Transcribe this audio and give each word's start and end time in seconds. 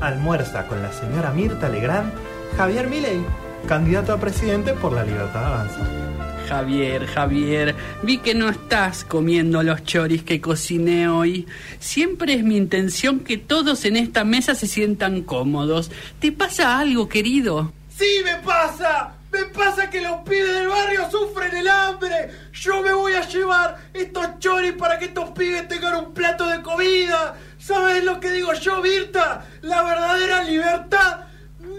almuerza 0.00 0.66
con 0.66 0.82
la 0.82 0.92
señora 0.92 1.30
Mirta 1.32 1.68
Legrand 1.68 2.12
Javier 2.56 2.88
Milei, 2.88 3.24
candidato 3.66 4.12
a 4.12 4.18
presidente 4.18 4.72
por 4.74 4.92
la 4.92 5.04
Libertad 5.04 5.46
Avanza. 5.46 5.80
Javier, 6.48 7.06
Javier, 7.06 7.76
vi 8.02 8.18
que 8.18 8.34
no 8.34 8.48
estás 8.48 9.04
comiendo 9.04 9.62
los 9.62 9.84
choris 9.84 10.24
que 10.24 10.40
cociné 10.40 11.08
hoy. 11.08 11.46
Siempre 11.78 12.34
es 12.34 12.42
mi 12.42 12.56
intención 12.56 13.20
que 13.20 13.36
todos 13.38 13.84
en 13.84 13.96
esta 13.96 14.24
mesa 14.24 14.56
se 14.56 14.66
sientan 14.66 15.22
cómodos. 15.22 15.92
¿Te 16.18 16.32
pasa 16.32 16.78
algo, 16.80 17.08
querido? 17.08 17.72
¡Sí 17.96 18.22
me 18.24 18.36
pasa! 18.38 19.14
¡Me 19.30 19.44
pasa 19.44 19.88
que 19.88 20.00
los 20.00 20.22
pibes 20.22 20.54
del 20.54 20.68
barrio 20.68 21.08
sufren 21.08 21.54
el 21.56 21.68
hambre! 21.68 22.30
Yo 22.52 22.82
me 22.82 22.92
voy 22.92 23.12
a 23.12 23.28
llevar 23.28 23.78
estos 23.94 24.40
choris 24.40 24.72
para 24.72 24.98
que 24.98 25.04
estos 25.04 25.30
pibes 25.30 25.68
tengan 25.68 26.04
un 26.04 26.12
plato 26.12 26.48
de 26.48 26.60
comida. 26.62 27.36
¿Sabes 27.60 28.02
lo 28.04 28.18
que 28.20 28.30
digo 28.32 28.54
yo, 28.54 28.80
Virta? 28.80 29.46
La 29.60 29.82
verdadera 29.82 30.42
libertad 30.44 31.26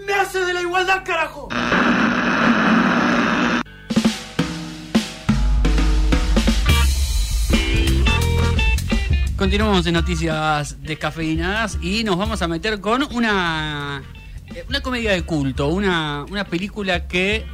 nace 0.06 0.38
de 0.44 0.54
la 0.54 0.62
igualdad, 0.62 1.02
carajo. 1.04 1.48
Continuamos 9.36 9.84
en 9.86 9.94
noticias 9.94 10.80
descafeinadas 10.82 11.76
y 11.82 12.04
nos 12.04 12.16
vamos 12.16 12.40
a 12.42 12.48
meter 12.48 12.80
con 12.80 13.02
una, 13.12 14.04
eh, 14.54 14.64
una 14.68 14.80
comedia 14.82 15.10
de 15.10 15.22
culto, 15.22 15.66
una, 15.66 16.24
una 16.30 16.44
película 16.44 17.08
que 17.08 17.44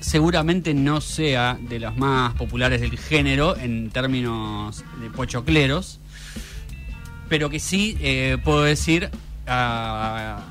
seguramente 0.00 0.74
no 0.74 1.00
sea 1.00 1.58
de 1.58 1.78
las 1.78 1.96
más 1.96 2.34
populares 2.34 2.82
del 2.82 2.98
género 2.98 3.56
en 3.56 3.88
términos 3.88 4.84
de 5.00 5.08
pochocleros, 5.08 6.00
pero 7.28 7.50
que 7.50 7.60
sí 7.60 7.96
eh, 8.00 8.38
puedo 8.42 8.62
decir, 8.62 9.10
ah, 9.46 10.44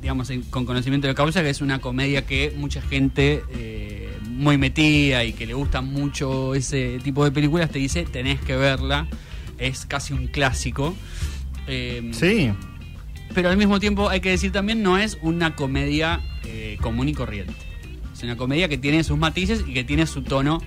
digamos, 0.00 0.30
con 0.50 0.64
conocimiento 0.64 1.06
de 1.08 1.14
causa, 1.14 1.42
que 1.42 1.50
es 1.50 1.60
una 1.60 1.80
comedia 1.80 2.26
que 2.26 2.52
mucha 2.56 2.80
gente 2.80 3.42
eh, 3.52 4.08
muy 4.24 4.56
metida 4.58 5.24
y 5.24 5.32
que 5.32 5.46
le 5.46 5.54
gusta 5.54 5.82
mucho 5.82 6.54
ese 6.54 6.98
tipo 7.02 7.24
de 7.24 7.30
películas 7.30 7.70
te 7.70 7.78
dice, 7.78 8.04
tenés 8.04 8.40
que 8.40 8.56
verla, 8.56 9.06
es 9.58 9.84
casi 9.86 10.12
un 10.12 10.26
clásico. 10.28 10.94
Eh, 11.66 12.10
Sí, 12.12 12.50
pero 13.34 13.50
al 13.50 13.56
mismo 13.56 13.78
tiempo 13.78 14.08
hay 14.08 14.20
que 14.20 14.30
decir 14.30 14.52
también 14.52 14.82
no 14.82 14.98
es 14.98 15.18
una 15.22 15.54
comedia 15.54 16.20
eh, 16.44 16.78
común 16.80 17.08
y 17.08 17.14
corriente. 17.14 17.54
Es 18.12 18.22
una 18.22 18.36
comedia 18.36 18.68
que 18.68 18.78
tiene 18.78 19.04
sus 19.04 19.18
matices 19.18 19.64
y 19.66 19.72
que 19.74 19.84
tiene 19.84 20.06
su 20.06 20.22
tono 20.22 20.60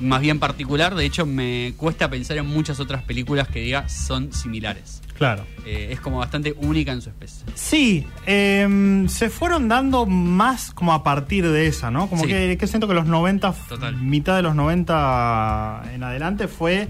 más 0.00 0.20
bien 0.20 0.38
particular. 0.38 0.94
De 0.94 1.04
hecho, 1.04 1.26
me 1.26 1.74
cuesta 1.76 2.08
pensar 2.10 2.36
en 2.38 2.46
muchas 2.46 2.80
otras 2.80 3.02
películas 3.02 3.48
que 3.48 3.60
diga 3.60 3.88
son 3.88 4.32
similares. 4.32 5.00
claro. 5.18 5.44
Eh, 5.64 5.90
es 5.92 6.00
como 6.00 6.18
bastante 6.18 6.52
única 6.58 6.90
en 6.90 7.00
su 7.02 7.08
especie. 7.10 7.44
Sí, 7.54 8.04
em, 8.26 9.06
se 9.08 9.30
fueron 9.30 9.68
dando 9.68 10.04
más 10.06 10.72
como 10.72 10.92
a 10.92 11.04
partir 11.04 11.46
de 11.48 11.68
esa, 11.68 11.92
¿no? 11.92 12.08
Como 12.08 12.22
Sí. 12.24 12.28
que, 12.30 12.56
que 12.58 12.66
siento 12.66 12.88
que 12.88 12.94
los 12.94 13.06
90, 13.06 13.52
Total. 13.68 13.96
mitad 13.96 14.34
de 14.34 14.42
los 14.42 14.56
90 14.56 15.82
en 15.94 16.02
adelante 16.02 16.48
fue 16.48 16.88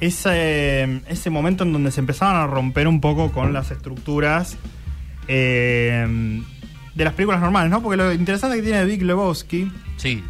ese, 0.00 1.02
ese 1.08 1.28
momento 1.28 1.64
en 1.64 1.72
donde 1.74 1.90
se 1.90 2.00
empezaban 2.00 2.36
a 2.36 2.46
romper 2.46 2.88
un 2.88 3.02
poco 3.02 3.30
con 3.32 3.52
las 3.52 3.70
estructuras 3.70 4.56
em, 5.28 6.42
de 6.94 7.04
las 7.04 7.12
películas 7.14 7.40
normales, 7.40 7.70
¿no? 7.70 7.82
Porque 7.82 7.96
lo 7.98 8.12
interesante 8.12 8.56
que 8.56 8.62
tiene 8.62 8.84
Big 8.86 9.02
Lebowski 9.02 9.70
Sí, 9.96 10.22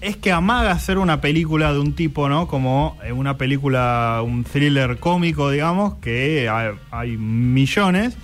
es 0.00 0.16
que 0.16 0.32
amaga 0.32 0.70
hacer 0.70 0.98
una 0.98 1.20
película 1.20 1.72
de 1.72 1.78
un 1.78 1.94
tipo, 1.94 2.28
¿no? 2.28 2.48
Como 2.48 2.96
eh, 3.04 3.12
una 3.12 3.36
película, 3.36 4.22
un 4.24 4.44
thriller 4.44 4.98
cómico, 4.98 5.50
digamos, 5.50 5.94
que 5.96 6.48
hay, 6.48 6.74
hay 6.90 7.16
millones. 7.16 8.16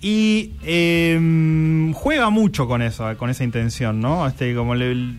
Y 0.00 0.52
eh, 0.64 1.90
juega 1.94 2.28
mucho 2.28 2.66
con 2.66 2.82
eso, 2.82 3.16
con 3.16 3.30
esa 3.30 3.44
intención, 3.44 4.00
¿no? 4.00 4.26
Este, 4.26 4.54
como 4.54 4.74
le, 4.74 5.14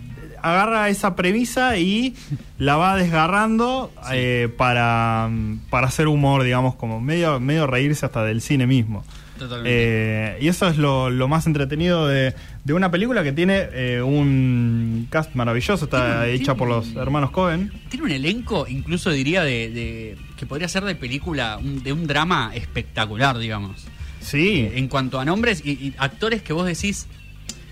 agarra 0.46 0.90
esa 0.90 1.16
premisa 1.16 1.78
y 1.78 2.16
la 2.59 2.78
va 2.78 2.96
desgarrando 2.96 3.92
eh, 4.12 4.48
para, 4.58 5.30
para 5.72 5.88
hacer 5.88 6.08
humor, 6.08 6.44
digamos, 6.44 6.76
como 6.76 7.02
medio, 7.02 7.40
medio 7.40 7.66
reírse 7.66 8.06
hasta 8.06 8.24
del 8.24 8.42
cine 8.42 8.68
mismo. 8.68 9.04
totalmente. 9.40 9.70
Eh, 9.74 10.38
y 10.42 10.48
eso 10.48 10.68
es 10.68 10.78
lo, 10.78 11.09
lo 11.09 11.28
más 11.28 11.48
entretenido 11.48 12.08
de, 12.08 12.36
de 12.64 12.74
una 12.74 12.92
película 12.92 13.24
que 13.24 13.32
tiene 13.32 13.68
eh, 13.74 14.04
un 14.04 14.84
cast 15.16 15.34
maravilloso, 15.34 15.86
está 15.86 16.24
Tiene- 16.26 16.34
hecha 16.34 16.56
por 16.56 16.68
los 16.68 16.94
hermanos 16.96 17.31
Cohen. 17.31 17.72
Tiene 17.90 18.06
un 18.06 18.12
elenco, 18.12 18.66
incluso 18.68 19.12
diría, 19.12 19.44
de, 19.44 19.70
de- 19.70 20.18
que 20.36 20.46
podría 20.46 20.68
ser 20.68 20.84
de 20.84 20.94
película, 20.96 21.58
un- 21.58 21.81
de 21.84 21.94
un 21.94 22.06
drama 22.06 22.52
espectacular, 22.53 23.38
digamos. 23.38 23.86
Sí, 24.20 24.68
En 24.74 24.90
cuanto 24.90 25.18
a 25.20 25.24
nombres 25.24 25.62
y, 25.64 25.72
y 25.72 25.94
actores 26.00 26.42
que 26.42 26.52
vos 26.52 26.66
decís 26.66 27.08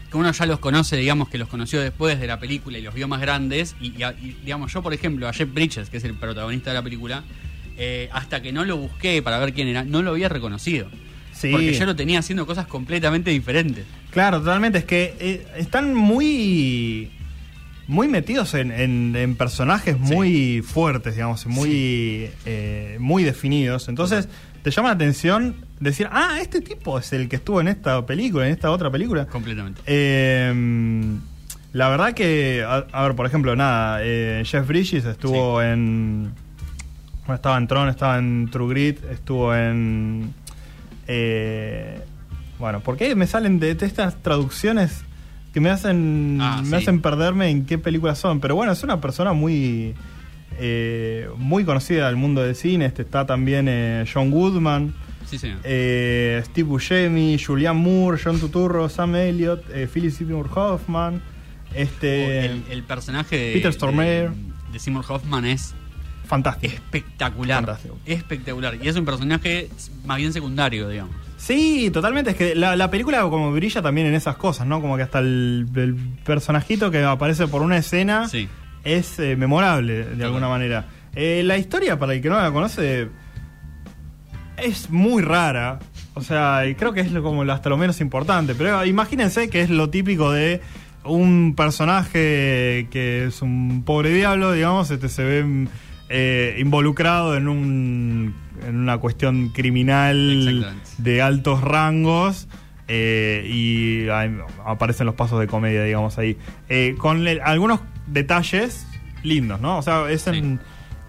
que 0.09 0.16
uno 0.18 0.31
ya 0.31 0.46
los 0.46 0.59
conoce, 0.59 0.96
digamos, 0.96 1.28
que 1.28 1.38
los 1.38 1.50
conoció 1.50 1.81
después 1.81 2.18
de 2.20 2.28
la 2.28 2.40
película 2.40 2.78
y 2.78 2.81
los 2.81 2.94
vio 2.94 3.09
más 3.09 3.20
grandes. 3.20 3.75
Y, 3.81 3.94
y 4.00 4.04
a- 4.04 4.14
y, 4.22 4.38
digamos, 4.46 4.72
yo, 4.72 4.81
por 4.81 4.94
ejemplo, 4.94 5.28
a 5.28 5.34
Jeff 5.34 5.54
Bridges, 5.54 5.90
que 5.90 5.98
es 5.98 6.04
el 6.06 6.14
protagonista 6.14 6.70
de 6.70 6.75
la 6.75 6.81
película, 6.84 7.24
eh, 7.78 8.08
hasta 8.14 8.42
que 8.42 8.54
no 8.54 8.64
lo 8.64 8.78
busqué 8.78 9.22
para 9.22 9.38
ver 9.40 9.52
quién 9.54 9.68
era, 9.68 9.84
no 9.84 10.02
lo 10.02 10.12
había 10.12 10.30
reconocido. 10.30 10.88
sí. 11.34 11.52
Porque 11.52 11.74
yo 11.74 11.86
lo 11.86 11.96
tenía 11.96 12.20
haciendo 12.20 12.46
cosas 12.46 12.68
completamente 12.68 13.31
diferentes. 13.31 13.84
Claro, 14.12 14.38
totalmente. 14.40 14.78
Es 14.78 14.86
que 14.86 15.16
eh, 15.20 15.46
están 15.58 15.96
muy 15.96 17.10
muy 17.88 18.08
metidos 18.08 18.54
en, 18.54 18.72
en- 18.72 19.16
en 19.16 19.36
personajes 19.36 19.98
Sí. 20.02 20.14
muy 20.16 20.62
fuertes, 20.62 21.16
digamos, 21.16 21.46
muy, 21.48 22.30
eh, 22.46 22.98
muy 23.00 23.24
definidos. 23.24 23.90
Entonces, 23.90 24.30
te 24.64 24.72
llama 24.72 24.90
la 24.90 24.96
atención 24.96 25.56
decir, 25.80 26.08
ah, 26.12 26.38
este 26.42 26.62
tipo 26.62 26.98
es 26.98 27.12
el 27.12 27.28
que 27.28 27.36
estuvo 27.36 27.60
en 27.60 27.68
esta 27.68 28.06
película, 28.06 28.46
en 28.48 28.54
esta 28.54 28.72
otra 28.72 28.90
película. 28.90 29.26
Completamente. 29.26 29.82
Eh, 29.86 30.54
la 31.74 31.90
verdad 31.90 32.14
que, 32.14 32.64
a, 32.66 32.86
a 32.92 33.04
ver, 33.08 33.16
por 33.16 33.26
ejemplo, 33.26 33.56
nada, 33.56 34.00
eh, 34.02 34.44
Jeff 34.46 34.66
Bridges 34.68 35.04
estuvo 35.06 35.62
en. 35.62 36.32
Bueno, 37.26 37.36
estaba 37.36 37.58
en 37.58 37.68
Tron, 37.68 37.90
estaba 37.90 38.18
en 38.18 38.50
True 38.52 38.70
Grit, 38.70 39.04
estuvo 39.12 39.54
en. 39.56 40.34
eh, 41.08 42.00
bueno, 42.60 42.80
¿por 42.82 42.96
qué 42.98 43.16
me 43.16 43.28
salen 43.28 43.60
de, 43.60 43.76
de 43.76 43.86
estas 43.86 44.22
traducciones 44.22 45.04
que 45.53 45.59
me 45.62 45.69
hacen 45.69 46.40
Ah, 46.41 46.62
me 46.64 46.69
sí. 46.69 46.75
hacen 46.75 47.02
perderme 47.02 47.50
en 47.50 47.66
qué 47.66 47.78
películas 47.78 48.18
son? 48.18 48.40
Pero 48.40 48.56
bueno, 48.56 48.72
es 48.72 48.84
una 48.84 49.00
persona 49.00 49.34
muy 49.34 49.94
eh, 50.59 51.30
muy 51.38 51.64
conocida 51.64 52.08
del 52.08 52.16
mundo 52.16 52.41
del 52.41 52.56
cine. 52.56 52.86
Este 52.86 53.02
está 53.03 53.25
también 53.25 53.68
eh, 53.69 54.06
John 54.12 54.31
Goodman. 54.31 54.94
Sí, 55.25 55.38
señor. 55.40 55.59
Eh, 55.63 56.42
Steve 56.46 56.68
Buscemi, 56.68 57.40
Julianne 57.40 57.80
Moore, 57.80 58.19
John 58.24 58.40
Tuturro, 58.40 58.88
Sam 58.90 59.16
Elliott, 59.16 59.63
eh, 59.74 59.88
Philip 59.92 60.12
Seymour 60.12 60.50
Hoffman, 60.53 61.22
este 61.74 62.46
el, 62.46 62.63
el 62.69 62.84
personaje 62.84 63.36
de, 63.38 63.53
Peter 63.53 63.74
Stormare. 63.74 64.30
de, 64.30 64.31
de 64.74 64.80
Seymour 64.80 65.06
Hoffman 65.08 65.46
es 65.46 65.74
fantástico. 66.26 66.74
espectacular. 66.74 67.58
Fantástico. 67.66 67.98
Espectacular. 68.06 68.76
Y 68.82 68.88
es 68.88 68.96
un 68.96 69.06
personaje 69.06 69.70
más 70.06 70.18
bien 70.18 70.34
secundario, 70.34 70.90
digamos. 70.90 71.16
Sí, 71.38 71.90
totalmente. 71.92 72.32
Es 72.32 72.38
que 72.38 72.56
la, 72.56 72.76
la 72.76 72.90
película 72.90 73.22
como 73.24 73.52
brilla 73.52 73.82
también 73.82 74.08
en 74.08 74.14
esas 74.16 74.38
cosas, 74.38 74.66
¿no? 74.66 74.80
Como 74.82 74.96
que 74.98 75.04
hasta 75.04 75.20
el, 75.20 75.68
el 75.76 75.96
personajito 76.24 76.90
que 76.90 77.04
aparece 77.04 77.48
por 77.48 77.62
una 77.62 77.78
escena 77.78 78.30
Sí. 78.30 78.48
es 78.86 79.20
eh, 79.20 79.36
memorable 79.36 80.06
de 80.06 80.24
alguna 80.24 80.48
manera. 80.48 80.86
Eh, 81.16 81.42
la 81.46 81.58
historia, 81.58 82.00
para 82.00 82.14
el 82.14 82.22
que 82.22 82.30
no 82.30 82.42
la 82.42 82.52
conoce, 82.52 83.10
es 84.58 84.90
muy 84.90 85.22
rara. 85.22 85.80
O 86.16 86.22
sea, 86.22 86.66
y 86.68 86.76
creo 86.76 86.94
que 86.94 87.02
es 87.02 87.12
lo- 87.12 87.24
como 87.24 87.42
hasta 87.44 87.70
lo 87.70 87.78
menos 87.78 88.00
importante. 88.02 88.56
Pero 88.56 88.86
imagínense 88.86 89.50
que 89.50 89.62
es 89.62 89.70
lo 89.70 89.90
típico 89.90 90.32
de 90.32 90.62
un 91.04 91.54
personaje 91.58 92.88
que 92.90 93.26
es 93.26 93.42
un 93.42 93.84
pobre 93.86 94.12
diablo, 94.14 94.54
digamos, 94.54 94.90
este 94.92 95.10
se 95.10 95.24
ve 95.24 95.68
eh, 96.09 96.58
involucrado 96.59 97.36
en 97.36 97.47
un 97.47 98.36
en 98.68 98.75
una 98.78 98.97
cuestión 98.97 99.50
criminal 99.50 100.74
de 100.98 101.22
altos 101.22 101.62
rangos. 101.62 102.48
eh, 102.88 103.45
y 103.50 104.07
aparecen 104.66 105.06
los 105.06 105.16
pasos 105.16 105.39
de 105.39 105.48
comedia, 105.48 105.83
digamos, 105.83 106.18
ahí. 106.18 106.38
Eh, 106.69 106.95
con 106.98 107.25
algunos 107.44 107.80
detalles 108.07 108.86
lindos, 109.24 109.62
¿no? 109.62 109.78
O 109.78 109.81
sea, 109.81 110.10
es 110.12 110.28
en, 110.28 110.60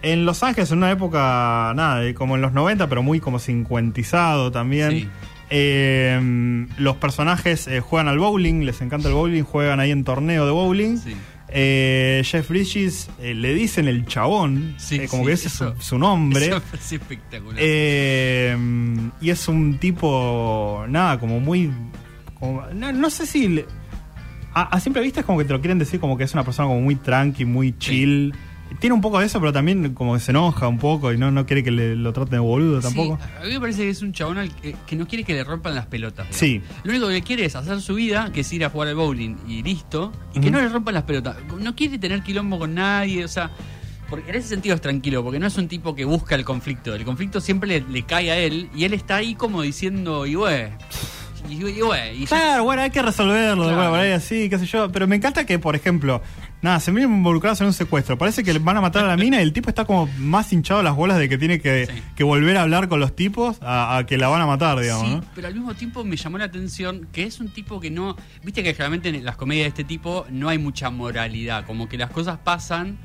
en 0.02 0.24
Los 0.24 0.42
Ángeles, 0.42 0.70
en 0.70 0.78
una 0.78 0.90
época, 0.92 1.72
nada, 1.74 2.14
como 2.14 2.36
en 2.36 2.42
los 2.42 2.52
90, 2.52 2.88
pero 2.88 3.02
muy 3.02 3.18
como 3.20 3.38
cincuentizado 3.40 4.52
también. 4.52 4.90
Sí. 4.92 5.08
Eh, 5.50 6.66
los 6.78 6.96
personajes 6.96 7.68
juegan 7.82 8.08
al 8.08 8.18
bowling, 8.18 8.64
les 8.64 8.80
encanta 8.80 9.08
el 9.08 9.14
bowling, 9.14 9.42
juegan 9.42 9.80
ahí 9.80 9.90
en 9.90 10.04
torneo 10.04 10.46
de 10.46 10.52
bowling. 10.52 10.96
Sí. 10.96 11.14
Eh, 11.48 12.22
Jeff 12.24 12.48
Bridges 12.48 13.08
eh, 13.20 13.34
le 13.34 13.54
dicen 13.54 13.86
el 13.86 14.06
chabón, 14.06 14.74
Sí, 14.78 14.96
eh, 14.96 15.08
como 15.08 15.22
sí, 15.24 15.26
que 15.28 15.32
ese 15.34 15.48
eso- 15.48 15.68
es 15.70 15.76
su, 15.78 15.82
su 15.90 15.98
nombre. 15.98 16.46
Eso 16.46 16.62
es 16.72 16.92
espectacular. 16.92 17.56
Eh, 17.58 18.56
y 19.20 19.30
es 19.30 19.46
un 19.48 19.78
tipo, 19.78 20.84
nada, 20.88 21.18
como 21.20 21.40
muy... 21.40 21.70
como- 22.38 22.66
no, 22.74 22.92
no 22.92 23.10
sé 23.10 23.26
si... 23.26 23.48
le- 23.48 23.66
a, 24.54 24.62
a 24.76 24.80
simple 24.80 25.02
vista 25.02 25.20
es 25.20 25.26
como 25.26 25.38
que 25.38 25.44
te 25.44 25.52
lo 25.52 25.60
quieren 25.60 25.78
decir 25.78 25.98
como 26.00 26.16
que 26.16 26.24
es 26.24 26.32
una 26.32 26.44
persona 26.44 26.68
como 26.68 26.80
muy 26.80 26.94
tranqui, 26.96 27.44
muy 27.44 27.76
chill. 27.78 28.32
Tiene 28.80 28.94
un 28.94 29.00
poco 29.00 29.18
de 29.20 29.26
eso, 29.26 29.40
pero 29.40 29.52
también 29.52 29.94
como 29.94 30.14
que 30.14 30.20
se 30.20 30.30
enoja 30.32 30.68
un 30.68 30.78
poco 30.78 31.12
y 31.12 31.18
no, 31.18 31.30
no 31.30 31.46
quiere 31.46 31.62
que 31.62 31.70
le- 31.70 31.96
lo 31.96 32.12
traten 32.12 32.32
de 32.32 32.38
boludo 32.38 32.80
tampoco. 32.80 33.18
Sí, 33.22 33.28
a 33.40 33.44
mí 33.46 33.52
me 33.54 33.60
parece 33.60 33.82
que 33.82 33.90
es 33.90 34.02
un 34.02 34.12
chabón 34.12 34.38
al 34.38 34.54
que, 34.54 34.74
que 34.86 34.96
no 34.96 35.06
quiere 35.06 35.24
que 35.24 35.34
le 35.34 35.44
rompan 35.44 35.74
las 35.74 35.86
pelotas. 35.86 36.26
digamos. 36.28 36.36
Sí. 36.38 36.62
Lo 36.84 36.90
único 36.92 37.08
que 37.08 37.22
quiere 37.22 37.44
es 37.44 37.56
hacer 37.56 37.80
su 37.80 37.94
vida, 37.94 38.30
que 38.32 38.40
es 38.40 38.52
ir 38.52 38.64
a 38.64 38.70
jugar 38.70 38.88
al 38.88 38.94
bowling 38.96 39.36
y 39.48 39.62
listo, 39.62 40.12
y 40.34 40.40
que 40.40 40.50
no 40.50 40.60
le 40.60 40.68
rompan 40.68 40.94
las 40.94 41.04
pelotas. 41.04 41.36
No 41.60 41.74
quiere 41.74 41.98
tener 41.98 42.22
quilombo 42.22 42.58
con 42.58 42.74
nadie, 42.74 43.24
o 43.24 43.28
sea, 43.28 43.50
porque 44.10 44.30
en 44.30 44.36
ese 44.36 44.48
sentido 44.48 44.74
es 44.74 44.80
tranquilo, 44.80 45.22
porque 45.24 45.38
no 45.38 45.46
es 45.46 45.56
un 45.56 45.66
tipo 45.68 45.94
que 45.94 46.04
busca 46.04 46.34
el 46.34 46.44
conflicto. 46.44 46.94
El 46.94 47.04
conflicto 47.04 47.40
siempre 47.40 47.68
le, 47.68 47.80
le 47.88 48.02
cae 48.04 48.30
a 48.30 48.36
él 48.38 48.68
y 48.74 48.84
él 48.84 48.92
está 48.94 49.16
ahí 49.16 49.34
como 49.34 49.62
diciendo, 49.62 50.26
y 50.26 50.34
güey, 50.34 50.68
y, 51.48 51.54
y 51.54 52.22
y 52.22 52.26
Claro, 52.26 52.64
bueno, 52.64 52.82
hay 52.82 52.90
que 52.90 53.02
resolverlo 53.02 53.66
de 53.66 53.74
Claro. 53.74 53.90
manera 53.90 54.16
así, 54.16 54.48
qué 54.48 54.58
sé 54.58 54.66
yo. 54.66 54.90
Pero 54.90 55.06
me 55.06 55.16
encanta 55.16 55.44
que, 55.44 55.58
por 55.58 55.76
ejemplo, 55.76 56.22
nada, 56.64 56.80
se 56.80 56.90
ven 56.90 57.04
involucrados 57.04 57.60
en 57.60 57.68
un 57.68 57.72
secuestro. 57.72 58.18
Parece 58.18 58.42
que 58.42 58.52
le 58.52 58.58
van 58.58 58.76
a 58.76 58.80
matar 58.80 59.04
a 59.04 59.08
la 59.08 59.16
mina 59.16 59.38
y 59.38 59.42
el 59.42 59.52
tipo 59.52 59.68
está 59.68 59.84
como 59.84 60.08
más 60.18 60.52
hinchado 60.52 60.82
las 60.82 60.96
bolas 60.96 61.18
de 61.18 61.28
que 61.28 61.38
tiene 61.38 61.60
que, 61.60 61.86
Sí. 61.86 62.02
que 62.16 62.24
volver 62.24 62.56
a 62.56 62.62
hablar 62.62 62.88
con 62.88 62.98
los 62.98 63.14
tipos 63.14 63.58
a, 63.62 63.98
a 63.98 64.06
que 64.06 64.18
la 64.18 64.28
van 64.28 64.40
a 64.42 64.46
matar, 64.46 64.80
digamos, 64.80 65.06
Sí, 65.06 65.14
¿no? 65.14 65.24
pero 65.34 65.46
al 65.46 65.54
mismo 65.54 65.74
tiempo 65.74 66.02
me 66.04 66.16
llamó 66.16 66.38
la 66.38 66.46
atención 66.46 67.06
que 67.12 67.22
es 67.24 67.38
un 67.38 67.48
tipo 67.50 67.78
que 67.80 67.90
no. 67.90 68.16
Viste 68.42 68.62
que 68.62 68.72
generalmente 68.72 69.10
en 69.10 69.24
las 69.24 69.36
comedias 69.36 69.64
de 69.66 69.68
este 69.68 69.84
tipo 69.84 70.26
no 70.30 70.48
hay 70.48 70.58
mucha 70.58 70.90
moralidad, 70.90 71.66
como 71.66 71.88
que 71.88 71.98
las 71.98 72.10
cosas 72.10 72.38
pasan 72.42 72.96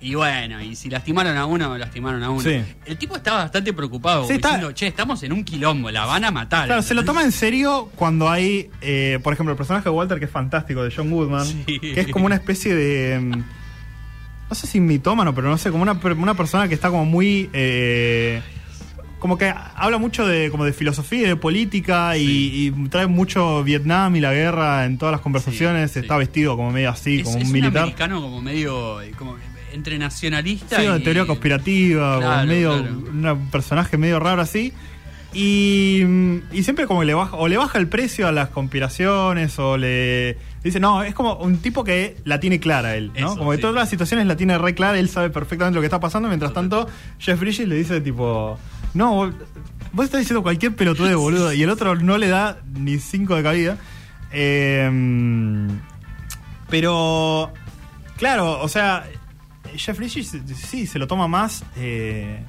y 0.00 0.14
bueno, 0.14 0.62
y 0.62 0.76
si 0.76 0.88
lastimaron 0.90 1.36
a 1.36 1.46
uno, 1.46 1.76
lastimaron 1.76 2.22
a 2.22 2.30
uno. 2.30 2.40
Sí. 2.42 2.62
El 2.86 2.96
tipo 2.96 3.16
estaba 3.16 3.38
bastante 3.44 3.72
preocupado, 3.72 4.26
Sí, 4.26 4.34
está- 4.34 4.48
diciendo, 4.50 4.72
che, 4.72 4.86
estamos 4.86 5.22
en 5.22 5.32
un 5.32 5.44
quilombo, 5.44 5.90
la 5.90 6.04
van 6.06 6.24
a 6.24 6.30
matar. 6.30 6.66
Claro, 6.66 6.82
se 6.82 6.94
lo 6.94 7.04
toma 7.04 7.22
en 7.22 7.32
serio 7.32 7.90
cuando 7.96 8.28
hay, 8.30 8.70
eh, 8.80 9.18
por 9.22 9.32
ejemplo, 9.32 9.52
el 9.52 9.56
personaje 9.56 9.84
de 9.84 9.90
Walter, 9.90 10.18
que 10.18 10.26
es 10.26 10.30
fantástico, 10.30 10.82
de 10.84 10.92
John 10.94 11.10
Goodman, 11.10 11.44
Sí. 11.46 11.78
que 11.80 12.00
es 12.00 12.08
como 12.08 12.26
una 12.26 12.34
especie 12.36 12.74
de. 12.74 13.18
mm, 13.20 13.42
No 14.50 14.54
sé 14.54 14.66
si 14.66 14.80
mitómano, 14.80 15.34
pero 15.34 15.50
no 15.50 15.58
sé, 15.58 15.70
como 15.70 15.82
una, 15.82 15.92
una 15.92 16.34
persona 16.34 16.68
que 16.68 16.74
está 16.74 16.88
como 16.90 17.04
muy. 17.04 17.50
eh, 17.52 18.40
como 19.18 19.36
que 19.36 19.52
habla 19.74 19.98
mucho 19.98 20.24
de 20.28 20.48
como 20.50 20.64
de 20.64 20.72
filosofía 20.72 21.22
y 21.24 21.26
de 21.26 21.34
política 21.36 22.16
y, 22.16 22.68
y 22.68 22.88
trae 22.88 23.08
mucho 23.08 23.64
Vietnam 23.64 24.14
y 24.14 24.20
la 24.20 24.32
guerra 24.32 24.84
en 24.84 24.96
todas 24.96 25.12
las 25.12 25.20
conversaciones. 25.20 25.96
Está 25.96 26.16
vestido 26.16 26.56
como 26.56 26.70
medio 26.70 26.90
así, 26.90 27.16
es, 27.18 27.24
como 27.24 27.38
es 27.38 27.44
un 27.46 27.52
militar. 27.52 27.82
americano 27.82 28.20
como 28.22 28.40
medio. 28.40 29.00
eh, 29.02 29.10
Como 29.18 29.36
entre 29.78 29.98
nacionalista 29.98 30.76
Sí, 30.76 30.82
y. 30.82 30.86
una 30.86 31.00
teoría 31.02 31.26
conspirativa, 31.26 32.18
Claro, 32.18 32.46
medio, 32.46 32.78
claro. 32.78 33.34
un 33.34 33.50
personaje 33.50 33.96
medio 33.96 34.20
raro 34.20 34.42
así. 34.42 34.72
Y, 35.34 36.02
y 36.52 36.62
siempre 36.62 36.86
como 36.86 37.04
le 37.04 37.12
baja, 37.14 37.36
o 37.36 37.48
le 37.48 37.56
baja 37.58 37.78
el 37.78 37.86
precio 37.86 38.26
a 38.28 38.32
las 38.32 38.48
conspiraciones, 38.48 39.58
o 39.58 39.76
le 39.76 40.38
dice, 40.64 40.80
no, 40.80 41.02
es 41.02 41.14
como 41.14 41.34
un 41.36 41.58
tipo 41.58 41.84
que 41.84 42.16
la 42.24 42.40
tiene 42.40 42.60
clara 42.60 42.96
él, 42.96 43.12
¿no? 43.18 43.26
Eso, 43.32 43.36
como 43.36 43.50
que 43.50 43.56
sí. 43.56 43.60
todas 43.60 43.76
las 43.76 43.90
situaciones 43.90 44.26
la 44.26 44.36
tiene 44.36 44.56
re 44.56 44.74
clara, 44.74 44.98
él 44.98 45.08
sabe 45.10 45.28
perfectamente 45.28 45.74
lo 45.74 45.82
que 45.82 45.86
está 45.86 46.00
pasando, 46.00 46.28
mientras 46.28 46.54
tanto, 46.54 46.88
Jeff 47.18 47.38
Bridges 47.38 47.68
le 47.68 47.74
dice 47.76 48.00
tipo, 48.00 48.58
no, 48.94 49.14
vos, 49.14 49.34
vos 49.92 50.04
estás 50.06 50.20
diciendo 50.20 50.42
cualquier 50.42 50.74
pelotude, 50.74 51.14
boludo, 51.14 51.52
y 51.52 51.62
el 51.62 51.68
otro 51.70 51.94
no 51.94 52.16
le 52.16 52.28
da 52.28 52.60
ni 52.74 52.98
cinco 52.98 53.36
de 53.36 53.42
cabida. 53.42 53.76
Eh, 54.32 54.90
pero, 56.70 57.52
claro, 58.16 58.60
o 58.62 58.68
sea, 58.68 59.04
Jeff 59.76 59.96
Bridges 59.98 60.36
sí, 60.56 60.86
se 60.86 60.98
lo 60.98 61.06
toma 61.06 61.28
más. 61.28 61.64
eh, 61.76 62.42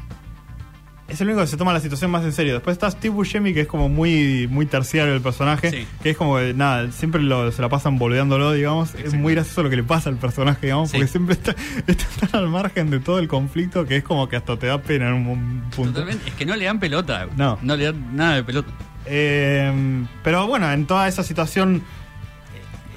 es 1.08 1.20
el 1.22 1.28
único 1.28 1.42
que 1.42 1.48
se 1.48 1.58
toma 1.58 1.74
la 1.74 1.80
situación 1.80 2.12
más 2.12 2.24
en 2.24 2.32
serio. 2.32 2.54
Después 2.54 2.76
está 2.76 2.92
Steve 2.92 3.10
Buscemi, 3.16 3.52
que 3.52 3.62
es 3.62 3.68
como 3.68 3.90
muy, 3.90 4.48
muy 4.48 4.68
terciario 4.68 5.16
el 5.16 5.22
personaje. 5.22 5.72
Sí. 5.72 5.88
Que 6.04 6.12
es 6.12 6.18
como 6.18 6.38
que, 6.38 6.54
nada, 6.54 6.92
siempre 6.92 7.20
lo- 7.24 7.52
se 7.52 7.64
la 7.64 7.68
pasan 7.70 7.98
boludeándolo, 7.98 8.52
digamos. 8.54 8.94
Es 8.94 9.16
muy 9.16 9.34
gracioso 9.34 9.64
lo 9.64 9.72
que 9.72 9.76
le 9.78 9.84
pasa 9.84 10.10
al 10.12 10.18
personaje, 10.18 10.68
digamos, 10.68 10.92
Sí. 10.92 10.98
porque 10.98 11.12
siempre 11.12 11.34
está, 11.34 11.56
está 11.88 12.28
tan 12.28 12.42
al 12.44 12.50
margen 12.50 12.92
de 12.92 13.00
todo 13.00 13.18
el 13.18 13.28
conflicto 13.28 13.86
que 13.88 13.96
es 13.98 14.04
como 14.04 14.30
que 14.30 14.36
hasta 14.36 14.56
te 14.60 14.68
da 14.68 14.80
pena 14.84 15.08
en 15.08 15.14
un, 15.16 15.28
un 15.30 15.64
punto. 15.76 15.94
Totalmente, 15.94 16.30
es 16.30 16.36
que 16.36 16.46
no 16.46 16.56
le 16.56 16.66
dan 16.66 16.80
pelota. 16.80 17.28
No. 17.36 17.58
No 17.64 17.76
le 17.76 17.86
dan 17.86 18.16
nada 18.16 18.36
de 18.36 18.44
pelota. 18.44 18.70
Eh, 19.08 20.06
pero 20.24 20.46
bueno, 20.46 20.72
en 20.72 20.86
toda 20.86 21.08
esa 21.08 21.24
situación 21.24 21.82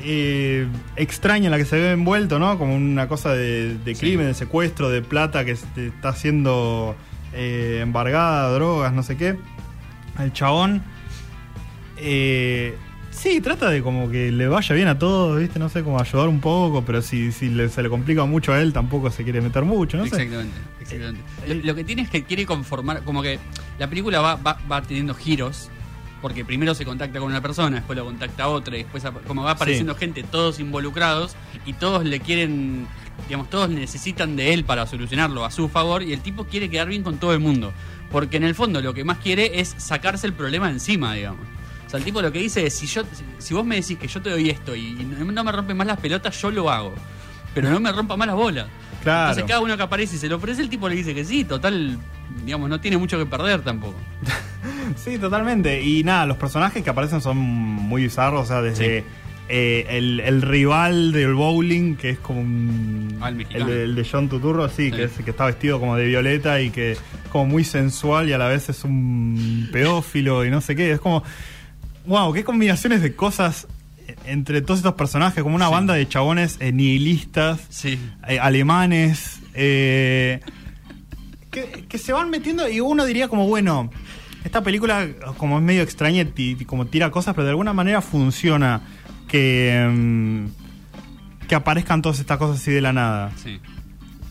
eh, 0.02 0.66
extraña 0.96 1.46
en 1.46 1.50
la 1.52 1.58
que 1.58 1.64
se 1.64 1.76
ve 1.76 1.92
envuelto, 1.92 2.38
¿no? 2.38 2.58
Como 2.58 2.74
una 2.74 3.08
cosa 3.08 3.32
de, 3.34 3.76
de 3.78 3.94
Sí. 3.94 4.00
crimen, 4.00 4.26
de 4.26 4.34
secuestro, 4.34 4.88
de 4.90 5.02
plata 5.02 5.44
que 5.44 5.52
está 5.52 6.14
siendo 6.14 6.94
eh, 7.32 7.80
embargada, 7.82 8.50
drogas, 8.52 8.92
no 8.92 9.02
sé 9.02 9.16
qué. 9.16 9.36
El 10.18 10.32
chabón. 10.32 10.82
Eh, 11.96 12.74
sí, 13.10 13.40
trata 13.40 13.70
de 13.70 13.82
como 13.82 14.10
que 14.10 14.32
le 14.32 14.48
vaya 14.48 14.74
bien 14.74 14.88
a 14.88 14.98
todos, 14.98 15.38
¿viste? 15.40 15.58
No 15.58 15.68
sé, 15.68 15.82
como 15.82 16.00
ayudar 16.00 16.28
un 16.28 16.40
poco, 16.40 16.84
pero 16.84 17.02
si, 17.02 17.32
si 17.32 17.48
le- 17.48 17.68
se 17.68 17.82
le 17.82 17.88
complica 17.88 18.24
mucho 18.24 18.52
a 18.52 18.60
él, 18.60 18.72
tampoco 18.72 19.10
se 19.10 19.22
quiere 19.24 19.40
meter 19.40 19.64
mucho, 19.64 19.96
¿no 19.98 20.06
sé. 20.06 20.16
exactamente, 20.16 20.56
exactamente. 20.80 21.20
Lo, 21.46 21.54
lo 21.66 21.74
que 21.74 21.84
tiene 21.84 22.02
es 22.02 22.10
que 22.10 22.24
quiere 22.24 22.44
conformar, 22.46 23.02
como 23.04 23.22
que 23.22 23.38
la 23.78 23.88
película 23.88 24.20
va, 24.20 24.34
va, 24.36 24.58
va 24.70 24.82
teniendo 24.82 25.14
giros, 25.14 25.70
porque 26.22 26.44
primero 26.44 26.74
se 26.74 26.84
contacta 26.84 27.18
con 27.18 27.28
una 27.28 27.42
persona, 27.42 27.76
después 27.76 27.98
lo 27.98 28.04
contacta 28.04 28.44
a 28.44 28.48
otra, 28.48 28.76
y 28.76 28.84
después 28.84 29.02
como 29.26 29.42
va 29.42 29.50
apareciendo 29.50 29.96
gente, 29.96 30.22
todos 30.22 30.60
involucrados, 30.60 31.34
y 31.66 31.72
todos 31.72 32.04
le 32.04 32.20
quieren, 32.20 32.86
digamos, 33.26 33.50
todos 33.50 33.68
necesitan 33.68 34.36
de 34.36 34.54
él 34.54 34.64
para 34.64 34.86
solucionarlo 34.86 35.44
a 35.44 35.50
su 35.50 35.68
favor, 35.68 36.04
y 36.04 36.12
el 36.12 36.20
tipo 36.20 36.44
quiere 36.44 36.70
quedar 36.70 36.88
bien 36.88 37.02
con 37.02 37.18
todo 37.18 37.34
el 37.34 37.40
mundo. 37.40 37.72
Porque 38.10 38.36
en 38.36 38.44
el 38.44 38.54
fondo 38.54 38.80
lo 38.80 38.94
que 38.94 39.04
más 39.04 39.18
quiere 39.18 39.60
es 39.60 39.74
sacarse 39.78 40.26
el 40.26 40.32
problema 40.32 40.70
encima, 40.70 41.12
digamos. 41.14 41.44
O 41.86 41.90
sea, 41.90 41.98
el 41.98 42.04
tipo 42.04 42.22
lo 42.22 42.30
que 42.30 42.38
dice 42.38 42.64
es, 42.64 42.74
si, 42.74 42.86
yo, 42.86 43.02
si, 43.38 43.52
vos 43.52 43.64
me 43.64 43.76
decís 43.76 43.98
que 43.98 44.06
yo 44.06 44.22
te 44.22 44.30
doy 44.30 44.48
esto 44.48 44.76
y 44.76 44.92
no, 44.92 45.44
me 45.44 45.52
rompen 45.52 45.76
más 45.76 45.86
las 45.86 45.98
pelotas, 45.98 46.40
yo 46.40 46.50
lo 46.50 46.70
hago. 46.70 46.94
Pero 47.52 47.68
no 47.68 47.80
me 47.80 47.90
rompa 47.90 48.16
más 48.16 48.28
las 48.28 48.36
bolas. 48.36 48.68
Claro. 49.02 49.30
Entonces 49.30 49.44
cada 49.44 49.60
uno 49.60 49.76
que 49.76 49.82
aparece 49.82 50.16
y 50.16 50.18
se 50.18 50.28
lo 50.28 50.36
ofrece, 50.36 50.62
el 50.62 50.70
tipo 50.70 50.88
le 50.88 50.94
dice 50.94 51.14
que 51.14 51.24
sí, 51.24 51.44
total, 51.44 51.98
digamos, 52.44 52.70
no 52.70 52.80
tiene 52.80 52.96
mucho 52.96 53.18
que 53.18 53.26
perder 53.26 53.62
tampoco. 53.62 53.98
Sí, 54.96 55.18
totalmente. 55.18 55.82
Y 55.82 56.04
nada, 56.04 56.26
los 56.26 56.36
personajes 56.36 56.82
que 56.82 56.90
aparecen 56.90 57.20
son 57.20 57.36
muy 57.38 58.02
bizarros, 58.04 58.42
o 58.44 58.46
sea, 58.46 58.62
desde 58.62 59.00
Sí. 59.00 59.06
eh, 59.48 59.86
el, 59.90 60.20
el 60.20 60.40
rival 60.42 61.12
del 61.12 61.34
bowling, 61.34 61.96
que 61.96 62.10
es 62.10 62.18
como 62.18 62.40
un... 62.40 63.18
Ah, 63.20 63.28
el 63.28 63.46
el, 63.50 63.66
de, 63.66 63.82
el 63.84 63.94
de 63.94 64.06
John 64.10 64.28
Tuturro, 64.28 64.68
sí, 64.68 64.86
Sí. 64.86 64.92
Que, 64.92 65.04
es, 65.04 65.12
que 65.12 65.30
está 65.30 65.46
vestido 65.46 65.78
como 65.80 65.96
de 65.96 66.06
violeta 66.06 66.60
y 66.60 66.70
que 66.70 66.92
es 66.92 67.00
como 67.30 67.46
muy 67.46 67.64
sensual 67.64 68.28
y 68.28 68.32
a 68.32 68.38
la 68.38 68.48
vez 68.48 68.68
es 68.68 68.84
un 68.84 69.68
pedófilo 69.72 70.44
y 70.44 70.50
no 70.50 70.60
sé 70.60 70.74
qué. 70.76 70.92
Es 70.92 71.00
como... 71.00 71.22
Wow, 72.06 72.32
qué 72.32 72.42
combinaciones 72.44 73.00
de 73.02 73.14
cosas 73.14 73.68
entre 74.26 74.60
todos 74.62 74.80
estos 74.80 74.94
personajes, 74.94 75.42
como 75.42 75.54
una 75.56 75.66
Sí. 75.68 75.72
banda 75.72 75.94
de 75.94 76.08
chabones 76.08 76.56
eh, 76.60 76.72
nihilistas 76.72 77.60
Sí. 77.68 77.98
eh, 78.28 78.38
alemanes, 78.40 79.40
que, 79.52 80.40
que 81.88 81.98
se 81.98 82.12
van 82.12 82.30
metiendo 82.30 82.68
y 82.68 82.80
uno 82.80 83.04
diría 83.04 83.28
como, 83.28 83.46
bueno, 83.46 83.90
esta 84.44 84.62
película 84.62 85.06
como 85.38 85.58
es 85.58 85.64
medio 85.64 85.82
extraña 85.82 86.26
como 86.66 86.86
tira 86.86 87.10
cosas, 87.10 87.34
pero 87.34 87.44
de 87.44 87.50
alguna 87.50 87.72
manera 87.72 88.00
funciona 88.00 88.80
que, 89.28 89.88
mm, 89.90 91.46
que 91.48 91.54
aparezcan 91.54 92.02
todas 92.02 92.18
estas 92.20 92.38
cosas 92.38 92.60
así 92.60 92.70
de 92.70 92.80
la 92.80 92.92
nada. 92.92 93.32
Sí. 93.36 93.60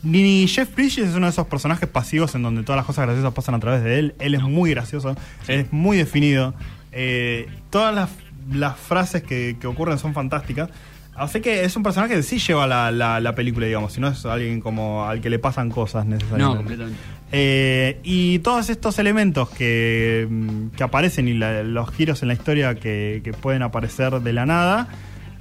Ni 0.04 0.48
Jeff 0.48 0.74
Bridges 0.76 1.10
es 1.10 1.16
uno 1.16 1.28
de 1.28 1.32
esos 1.32 1.46
personajes 1.48 1.88
pasivos 1.88 2.34
en 2.36 2.42
donde 2.42 2.64
todas 2.64 2.78
las 2.78 2.86
cosas 2.86 3.06
graciosas 3.06 3.34
pasan 3.34 3.56
a 3.56 3.60
través 3.60 3.84
de 3.84 4.00
él. 4.00 4.16
Él 4.20 4.34
es 4.34 4.42
muy 4.42 4.72
gracioso, 4.72 5.16
Sí. 5.46 5.54
él 5.54 5.60
es 5.62 5.74
muy 5.74 5.98
definido. 5.98 6.54
Eh, 6.92 7.48
todas 7.70 7.94
las, 7.94 8.10
las 8.52 8.78
frases 8.78 9.22
que, 9.24 9.58
que 9.62 9.68
ocurren 9.68 10.00
son 10.00 10.14
fantásticas. 10.14 10.70
Así 11.16 11.42
que 11.42 11.64
es 11.66 11.76
un 11.76 11.84
personaje 11.84 12.16
que 12.16 12.24
sí 12.24 12.40
lleva 12.40 12.66
la, 12.68 12.90
la- 12.92 13.20
la 13.20 13.36
película, 13.36 13.66
digamos, 13.68 13.94
si 13.94 14.02
no 14.02 14.08
es 14.08 14.26
alguien 14.26 14.62
como 14.62 15.06
al 15.06 15.20
que 15.22 15.30
le 15.30 15.40
pasan 15.40 15.70
cosas 15.70 16.06
No, 16.06 16.16
necesariamente. 16.16 16.58
completamente. 16.58 17.00
Eh, 17.34 18.00
y 18.04 18.40
todos 18.40 18.70
estos 18.70 18.98
elementos 19.00 19.50
que, 19.50 20.28
mm, 20.30 20.68
que 20.76 20.84
aparecen 20.84 21.28
y 21.28 21.34
la- 21.34 21.64
los 21.64 21.92
giros 21.92 22.22
en 22.22 22.30
la 22.30 22.34
historia 22.34 22.76
que, 22.76 23.22
que 23.24 23.34
pueden 23.34 23.62
aparecer 23.62 24.20
de 24.22 24.34
la 24.34 24.46
nada, 24.46 24.88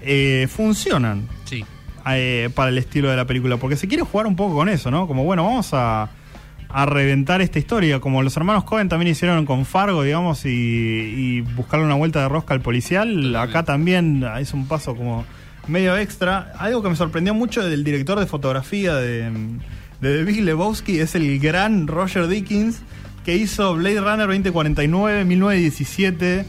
eh, 0.02 0.48
funcionan 0.50 1.28
Sí. 1.44 1.64
eh, 2.12 2.50
para 2.54 2.70
el 2.70 2.78
estilo 2.78 3.08
de 3.10 3.16
la 3.16 3.26
película, 3.26 3.56
porque 3.56 3.76
se 3.76 3.86
quiere 3.88 4.02
jugar 4.02 4.26
un 4.26 4.34
poco 4.36 4.54
con 4.56 4.68
eso, 4.68 4.90
¿no? 4.90 5.06
Como, 5.06 5.22
bueno, 5.24 5.44
vamos 5.44 5.70
a, 5.72 6.08
a 6.68 6.86
reventar 6.86 7.42
esta 7.42 7.58
historia, 7.58 8.00
como 8.00 8.22
los 8.22 8.36
hermanos 8.36 8.64
Cohen 8.64 8.88
también 8.88 9.10
hicieron 9.12 9.44
con 9.46 9.64
Fargo, 9.64 10.02
digamos, 10.02 10.44
y, 10.46 10.48
y 10.50 11.40
buscarle 11.42 11.84
una 11.86 11.94
vuelta 11.96 12.20
de 12.22 12.28
rosca 12.28 12.54
al 12.54 12.60
policial. 12.60 13.34
Acá 13.36 13.64
también 13.64 14.24
es 14.38 14.52
un 14.54 14.66
paso 14.66 14.94
como 14.96 15.24
medio 15.70 15.96
extra. 15.96 16.52
Algo 16.58 16.82
que 16.82 16.88
me 16.90 16.96
sorprendió 16.96 17.32
mucho 17.34 17.62
del 17.66 17.84
director 17.84 18.18
de 18.18 18.26
fotografía 18.26 18.94
de, 18.96 19.30
de 20.00 20.18
The 20.18 20.24
Big 20.24 20.42
Lebowski 20.42 20.98
es 21.00 21.14
el 21.14 21.38
gran 21.38 21.86
Roger 21.86 22.26
Dickens, 22.28 22.80
que 23.24 23.36
hizo 23.36 23.74
Blade 23.74 24.00
Runner 24.00 24.26
2049, 24.26 25.24
1917, 25.24 26.44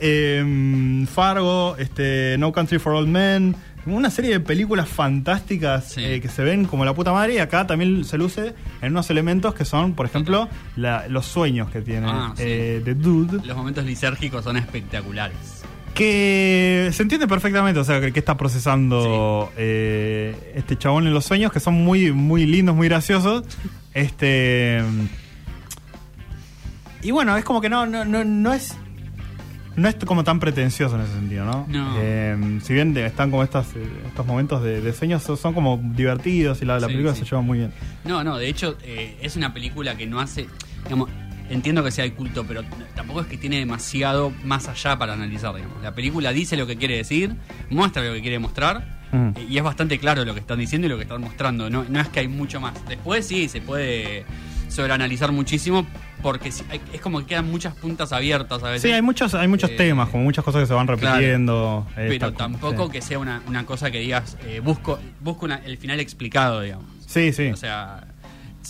em, 0.00 1.06
Fargo, 1.06 1.76
este, 1.78 2.36
No 2.38 2.52
Country 2.52 2.78
for 2.78 2.92
Old 2.94 3.08
Men, 3.08 3.54
una 3.86 4.10
serie 4.10 4.32
de 4.32 4.40
películas 4.40 4.86
fantásticas 4.88 5.92
Sí. 5.92 6.04
eh, 6.04 6.20
que 6.20 6.28
se 6.28 6.42
ven 6.42 6.66
como 6.66 6.84
la 6.84 6.92
puta 6.94 7.12
madre 7.12 7.34
y 7.34 7.38
acá 7.38 7.66
también 7.66 8.04
se 8.04 8.18
luce 8.18 8.52
en 8.82 8.92
unos 8.92 9.08
elementos 9.08 9.54
que 9.54 9.64
son, 9.64 9.94
por 9.94 10.04
ejemplo, 10.04 10.48
la- 10.76 11.08
los 11.08 11.24
sueños 11.24 11.70
que 11.70 11.80
tiene 11.80 12.06
Ah, 12.10 12.32
sí. 12.36 12.42
eh, 12.44 12.82
The 12.84 12.94
Dude. 12.94 13.46
Los 13.46 13.56
momentos 13.56 13.84
lisérgicos 13.86 14.44
son 14.44 14.56
espectaculares. 14.58 15.62
Que 15.98 16.90
se 16.92 17.02
entiende 17.02 17.26
perfectamente, 17.26 17.80
o 17.80 17.84
sea, 17.84 18.00
que, 18.00 18.12
que 18.12 18.20
está 18.20 18.36
procesando 18.36 19.50
eh, 19.56 20.52
este 20.54 20.78
chabón 20.78 21.08
en 21.08 21.12
los 21.12 21.24
sueños, 21.24 21.50
que 21.52 21.58
son 21.58 21.74
muy, 21.74 22.12
muy 22.12 22.46
lindos, 22.46 22.76
muy 22.76 22.86
graciosos. 22.88 23.42
Este. 23.94 24.80
Y 27.02 27.10
bueno, 27.10 27.36
es 27.36 27.44
como 27.44 27.60
que 27.60 27.68
no, 27.68 27.84
no, 27.86 28.04
no, 28.04 28.24
no 28.24 28.52
es. 28.54 28.76
No 29.76 29.88
es 29.88 29.94
como 29.96 30.22
tan 30.24 30.38
pretencioso 30.40 30.96
en 30.96 31.02
ese 31.02 31.12
sentido, 31.14 31.44
¿no? 31.44 31.64
No. 31.68 31.94
Eh, 31.98 32.58
si 32.64 32.74
bien 32.74 32.94
de- 32.94 33.06
están 33.06 33.30
como 33.30 33.42
estas, 33.44 33.68
estos 34.06 34.26
momentos 34.26 34.62
de, 34.62 34.80
de 34.80 34.92
sueños, 34.92 35.22
son, 35.22 35.36
son 35.36 35.52
como 35.54 35.80
divertidos 35.94 36.62
y 36.62 36.64
la, 36.64 36.74
la 36.80 36.86
Sí, 36.88 36.92
película 36.94 37.14
sí. 37.14 37.20
se 37.20 37.24
lleva 37.26 37.42
muy 37.42 37.58
bien. 37.58 37.72
No, 38.04 38.22
no, 38.24 38.38
de 38.38 38.48
hecho 38.48 38.76
eh, 38.82 39.16
es 39.22 39.36
una 39.36 39.54
película 39.54 39.96
que 39.96 40.06
no 40.06 40.18
hace, 40.20 40.48
digamos, 40.84 41.10
entiendo 41.50 41.82
que 41.84 41.90
sea 41.90 42.04
de 42.04 42.12
culto, 42.12 42.44
pero 42.46 42.62
tampoco 42.94 43.20
es 43.22 43.26
que 43.26 43.36
tiene 43.36 43.58
demasiado 43.58 44.32
más 44.44 44.68
allá 44.68 44.98
para 44.98 45.14
analizar, 45.14 45.54
digamos. 45.54 45.82
La 45.82 45.94
película 45.94 46.32
dice 46.32 46.56
lo 46.56 46.66
que 46.66 46.76
quiere 46.76 46.96
decir, 46.96 47.34
muestra 47.70 48.02
lo 48.02 48.12
que 48.14 48.20
quiere 48.22 48.38
mostrar, 48.38 48.98
Mm. 49.10 49.28
eh, 49.36 49.46
y 49.48 49.56
es 49.56 49.62
bastante 49.62 49.98
claro 49.98 50.24
lo 50.26 50.34
que 50.34 50.40
están 50.40 50.58
diciendo 50.58 50.86
y 50.86 50.90
lo 50.90 50.96
que 50.96 51.04
están 51.04 51.20
mostrando, 51.22 51.70
no, 51.70 51.84
no 51.88 52.00
es 52.00 52.08
que 52.08 52.20
hay 52.20 52.28
mucho 52.28 52.60
más. 52.60 52.74
Después 52.86 53.26
sí, 53.26 53.48
se 53.48 53.60
puede 53.62 54.24
sobreanalizar 54.68 55.32
muchísimo, 55.32 55.86
porque 56.22 56.48
es 56.50 57.00
como 57.00 57.20
que 57.20 57.26
quedan 57.26 57.50
muchas 57.50 57.74
puntas 57.74 58.12
abiertas 58.12 58.62
a 58.62 58.66
veces. 58.70 58.82
Sí, 58.82 58.92
hay 58.92 59.00
muchos, 59.00 59.32
hay 59.34 59.48
muchos 59.48 59.70
Eh, 59.70 59.76
temas, 59.76 60.10
como 60.10 60.24
muchas 60.24 60.44
cosas 60.44 60.60
que 60.62 60.66
se 60.66 60.74
van 60.74 60.86
claro. 60.86 61.00
repitiendo. 61.16 61.86
eh, 61.96 62.06
Pero 62.10 62.32
tampoco 62.34 62.86
sí. 62.86 62.92
que 62.92 63.02
sea 63.02 63.18
una, 63.18 63.40
una 63.46 63.64
cosa 63.64 63.90
que 63.90 64.00
digas, 64.00 64.36
eh, 64.46 64.60
busco, 64.62 64.98
busco 65.20 65.46
una- 65.46 65.62
el 65.64 65.78
final 65.78 66.00
explicado, 66.00 66.60
digamos. 66.60 66.84
Sí, 67.06 67.32
sí. 67.32 67.46
O 67.48 67.56
sea, 67.56 68.07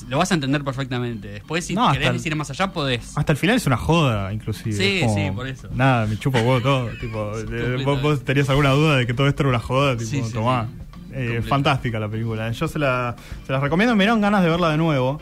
lo 0.09 0.19
vas 0.19 0.31
a 0.31 0.35
entender 0.35 0.63
perfectamente. 0.65 1.29
Después, 1.29 1.65
si 1.65 1.75
No, 1.75 1.91
querés 1.93 2.09
el- 2.09 2.13
decir 2.15 2.35
más 2.37 2.51
allá, 2.51 2.73
podés. 2.73 3.17
Hasta 3.17 3.33
el 3.33 3.39
final 3.39 3.57
es 3.57 3.67
una 3.67 3.77
joda, 3.77 4.33
inclusive. 4.33 4.73
Sí, 4.77 5.01
como, 5.03 5.15
sí, 5.15 5.31
por 5.35 5.47
eso. 5.47 5.69
Nada, 5.75 6.07
me 6.07 6.17
chupo 6.19 6.39
huevo 6.39 6.61
todo. 6.61 6.89
tipo, 7.01 7.33
eh, 7.39 7.83
vos, 7.85 8.01
vos 8.03 8.25
tenías 8.25 8.49
alguna 8.51 8.71
duda 8.71 8.97
de 8.97 9.07
que 9.07 9.15
todo 9.15 9.27
esto 9.29 9.43
era 9.43 9.51
una 9.51 9.59
joda, 9.61 9.97
tipo, 9.97 10.11
Sí, 10.11 10.23
sí, 10.23 10.33
tomá. 10.33 10.67
sí. 10.67 10.85
Eh, 11.15 11.43
fantástica 11.43 11.99
la 11.99 12.09
película. 12.09 12.51
Yo 12.53 12.69
se 12.69 12.79
la, 12.79 13.17
se 13.47 13.53
las 13.53 13.63
recomiendo, 13.63 13.97
me 13.97 14.05
dieron 14.05 14.21
ganas 14.21 14.43
de 14.43 14.51
verla 14.51 14.71
de 14.71 14.77
nuevo. 14.77 15.19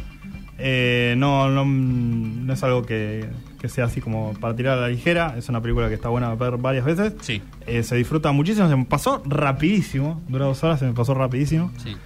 Eh, 0.58 1.14
no, 1.18 1.48
no, 1.50 1.64
no 1.66 2.52
es 2.52 2.62
algo 2.62 2.82
que, 2.82 3.28
que 3.60 3.68
sea 3.68 3.84
así 3.84 4.00
como 4.00 4.32
para 4.34 4.56
tirar 4.56 4.78
a 4.78 4.80
la 4.82 4.88
ligera. 4.88 5.34
Es 5.36 5.48
una 5.48 5.60
película 5.60 5.88
que 5.88 5.94
está 5.94 6.08
buena 6.08 6.34
ver 6.34 6.56
varias 6.56 6.84
veces. 6.84 7.14
Sí, 7.20 7.42
Eh, 7.66 7.82
se 7.82 7.94
disfruta 7.96 8.32
muchísimo, 8.32 8.68
se 8.68 8.74
me 8.76 8.84
pasó 8.86 9.22
rapidísimo. 9.26 10.22
Dura 10.28 10.46
dos 10.46 10.62
horas, 10.64 10.78
se 10.80 10.86
me 10.86 10.92
pasó 10.92 11.14
rapidísimo. 11.14 11.70
sí. 11.82 11.96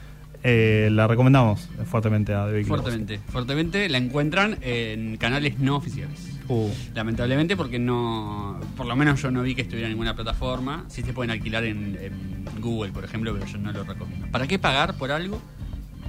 Eh, 0.42 0.88
la 0.92 1.06
recomendamos 1.06 1.68
fuertemente 1.84 2.32
a 2.32 2.46
Lebowski. 2.46 2.68
Fuertemente. 2.68 3.20
Fuertemente 3.28 3.88
la 3.88 3.98
encuentran 3.98 4.56
en 4.62 5.16
canales 5.18 5.58
no 5.58 5.76
oficiales. 5.76 6.18
Uh. 6.48 6.70
Lamentablemente 6.94 7.56
porque 7.56 7.78
no... 7.78 8.58
Por 8.76 8.86
lo 8.86 8.96
menos 8.96 9.20
yo 9.22 9.30
no 9.30 9.42
vi 9.42 9.54
que 9.54 9.62
estuviera 9.62 9.86
en 9.86 9.92
ninguna 9.92 10.14
plataforma. 10.14 10.84
Sí 10.88 11.02
se 11.02 11.12
pueden 11.12 11.30
alquilar 11.30 11.64
en, 11.64 11.96
en 12.00 12.60
Google, 12.60 12.90
por 12.92 13.04
ejemplo, 13.04 13.32
pero 13.34 13.46
yo 13.46 13.58
no 13.58 13.70
lo 13.72 13.84
recomiendo. 13.84 14.26
¿Para 14.32 14.46
qué 14.46 14.58
pagar 14.58 14.94
por 14.96 15.12
algo 15.12 15.40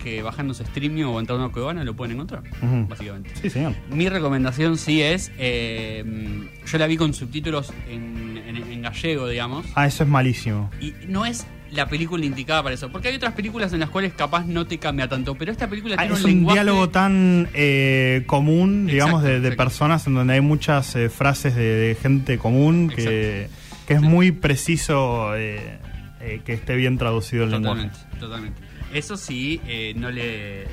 que 0.01 0.23
bajándose 0.23 0.63
streaming 0.63 1.03
o 1.03 1.19
entrando 1.19 1.43
a 1.43 1.45
una 1.47 1.53
cuevana 1.53 1.83
lo 1.83 1.93
pueden 1.95 2.13
encontrar? 2.15 2.41
Básicamente. 2.89 3.31
Sí, 3.39 3.49
señor. 3.51 3.75
Mi 3.91 4.09
recomendación 4.09 4.77
sí 4.77 5.01
es, 5.03 5.31
eh, 5.37 6.49
yo 6.65 6.77
la 6.79 6.87
vi 6.87 6.97
con 6.97 7.13
subtítulos 7.13 7.71
en, 7.87 8.41
en- 8.47 8.55
en 8.71 8.81
gallego, 8.81 9.27
digamos, 9.27 9.65
Ah, 9.75 9.85
eso 9.85 10.03
es 10.03 10.09
malísimo. 10.09 10.71
y 10.81 10.93
no 11.07 11.25
es 11.27 11.45
la 11.71 11.87
película 11.87 12.25
indicada 12.25 12.61
para 12.63 12.75
eso, 12.75 12.91
porque 12.91 13.07
hay 13.07 13.15
otras 13.15 13.33
películas 13.33 13.71
en 13.73 13.79
las 13.79 13.89
cuales 13.89 14.13
capaz 14.13 14.45
no 14.45 14.67
te 14.67 14.77
cambia 14.77 15.07
tanto, 15.07 15.35
pero 15.35 15.51
esta 15.51 15.67
película 15.69 15.95
Ah, 15.97 16.01
tiene 16.01 16.15
es 16.15 16.23
un 16.23 16.29
lenguaje... 16.31 16.55
diálogo 16.59 16.89
tan 16.89 17.47
eh, 17.53 18.23
común, 18.27 18.87
digamos, 18.87 19.23
de, 19.23 19.39
personas 19.53 20.05
en 20.07 20.15
donde 20.15 20.33
hay 20.33 20.41
muchas 20.41 20.95
eh, 20.95 21.09
frases 21.09 21.55
de, 21.55 21.63
de 21.63 21.95
gente 21.95 22.37
común 22.37 22.91
que, 22.93 23.47
que 23.87 23.93
es 23.93 24.01
muy 24.01 24.31
preciso 24.31 25.35
eh, 25.35 25.79
eh, 26.19 26.41
que 26.45 26.53
esté 26.53 26.75
bien 26.75 26.97
traducido 26.97 27.45
el 27.45 27.51
lenguaje. 27.51 27.89
Totalmente, 27.89 28.19
totalmente. 28.19 28.61
Eso 28.93 29.15
sí, 29.15 29.61
eh, 29.65 29.93
no 29.95 30.11
le, 30.11 30.65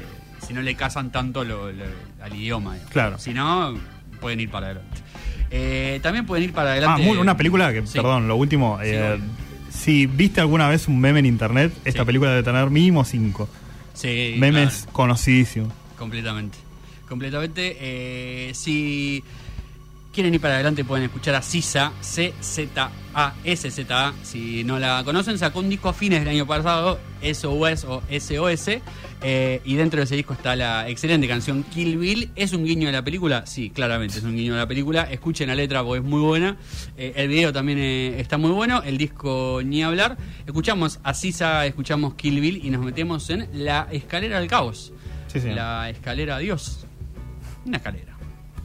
si 0.46 0.52
no 0.52 0.62
le 0.62 0.74
casan 0.74 1.12
tanto 1.12 1.44
lo- 1.44 1.70
lo- 1.70 1.84
al 2.20 2.34
idioma. 2.34 2.72
digamos. 2.74 2.92
Claro. 2.92 3.18
Si 3.20 3.32
no, 3.32 3.74
pueden 4.20 4.40
ir 4.40 4.50
para 4.50 4.66
adelante. 4.66 5.00
Eh, 5.50 6.00
también 6.02 6.26
pueden 6.26 6.44
ir 6.44 6.52
para 6.52 6.70
Ah, 6.70 6.72
adelante... 6.72 7.02
muy- 7.04 7.18
una 7.18 7.36
película 7.36 7.72
que, 7.72 7.86
Sí. 7.86 7.94
perdón, 7.98 8.26
lo 8.26 8.34
último. 8.34 8.78
Sí, 8.82 8.88
eh. 8.92 9.18
Si 9.78 10.06
viste 10.06 10.40
alguna 10.40 10.68
vez 10.68 10.88
un 10.88 10.98
meme 11.00 11.20
en 11.20 11.26
internet, 11.26 11.72
esta 11.84 12.02
Sí. 12.02 12.06
película 12.06 12.30
debe 12.30 12.42
tener 12.42 12.68
mínimo 12.70 13.04
cinco. 13.04 13.48
Sí, 13.94 14.34
Memes 14.38 14.74
claro. 14.82 14.92
conocidísimos. 14.92 15.72
Completamente. 15.98 16.58
Completamente. 17.08 17.76
Eh, 17.80 18.50
si 18.54 19.22
quieren 20.18 20.34
ir 20.34 20.40
para 20.40 20.54
adelante 20.54 20.84
pueden 20.84 21.04
escuchar 21.04 21.36
a 21.36 21.42
Sisa, 21.42 21.92
C-Z-A, 22.00 23.34
S-Z-A. 23.44 24.14
Si 24.24 24.64
no 24.64 24.80
la 24.80 25.04
conocen, 25.04 25.38
sacó 25.38 25.60
un 25.60 25.68
disco 25.68 25.90
a 25.90 25.92
fines 25.92 26.18
del 26.18 26.30
año 26.30 26.44
pasado, 26.44 26.98
SOS 27.22 27.84
o 27.84 28.02
SOS. 28.10 28.80
eh, 29.22 29.60
y 29.64 29.76
dentro 29.76 29.98
de 29.98 30.04
ese 30.06 30.16
disco 30.16 30.32
está 30.32 30.56
la 30.56 30.88
excelente 30.88 31.28
canción 31.28 31.62
Kill 31.62 31.98
Bill. 31.98 32.32
¿Es 32.34 32.52
un 32.52 32.64
guiño 32.64 32.86
de 32.88 32.94
la 32.94 33.04
película? 33.04 33.46
Sí, 33.46 33.70
claramente 33.70 34.18
es 34.18 34.24
un 34.24 34.34
guiño 34.34 34.54
de 34.54 34.58
la 34.58 34.66
película. 34.66 35.02
Escuchen 35.04 35.46
la 35.46 35.54
letra 35.54 35.84
porque 35.84 36.00
es 36.00 36.04
muy 36.04 36.20
buena. 36.20 36.56
Eh, 36.96 37.12
el 37.14 37.28
video 37.28 37.52
también 37.52 37.78
eh, 37.78 38.18
está 38.18 38.38
muy 38.38 38.50
bueno. 38.50 38.82
El 38.82 38.98
disco 38.98 39.60
ni 39.64 39.84
hablar. 39.84 40.18
Escuchamos 40.44 40.98
a 41.04 41.14
Sisa, 41.14 41.64
escuchamos 41.64 42.14
Kill 42.14 42.40
Bill 42.40 42.66
y 42.66 42.70
nos 42.70 42.84
metemos 42.84 43.30
en 43.30 43.48
la 43.52 43.86
escalera 43.92 44.40
del 44.40 44.48
caos. 44.48 44.92
Sí, 45.28 45.38
señor. 45.38 45.58
La 45.58 45.90
escalera 45.90 46.34
a 46.34 46.38
Dios. 46.40 46.88
Una 47.64 47.76
escalera. 47.76 48.17